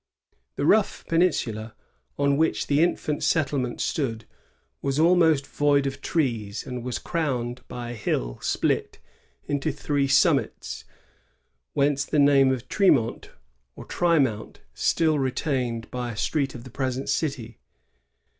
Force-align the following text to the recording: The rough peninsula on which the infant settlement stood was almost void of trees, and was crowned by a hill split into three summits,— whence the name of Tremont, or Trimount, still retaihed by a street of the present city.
The 0.55 0.65
rough 0.65 1.05
peninsula 1.07 1.75
on 2.17 2.35
which 2.35 2.65
the 2.65 2.81
infant 2.81 3.21
settlement 3.23 3.79
stood 3.79 4.25
was 4.81 4.97
almost 4.97 5.45
void 5.45 5.85
of 5.85 6.01
trees, 6.01 6.65
and 6.65 6.83
was 6.83 6.97
crowned 6.97 7.61
by 7.67 7.91
a 7.91 7.93
hill 7.93 8.39
split 8.41 8.97
into 9.45 9.71
three 9.71 10.07
summits,— 10.07 10.85
whence 11.75 12.03
the 12.03 12.17
name 12.17 12.51
of 12.51 12.67
Tremont, 12.67 13.29
or 13.75 13.85
Trimount, 13.85 14.61
still 14.73 15.17
retaihed 15.19 15.87
by 15.91 16.11
a 16.11 16.17
street 16.17 16.55
of 16.55 16.63
the 16.63 16.71
present 16.71 17.07
city. 17.07 17.59